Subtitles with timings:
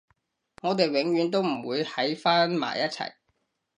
[0.63, 3.11] 我哋永遠都唔會喺返埋一齊